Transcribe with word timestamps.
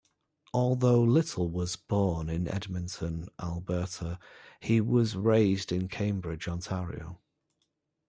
Although 0.55 1.03
Little 1.03 1.47
was 1.51 1.75
born 1.75 2.27
in 2.27 2.47
Edmonton, 2.47 3.27
Alberta, 3.39 4.17
he 4.59 4.81
was 4.81 5.15
raised 5.15 5.71
in 5.71 5.87
Cambridge, 5.89 6.47
Ontario. 6.47 7.21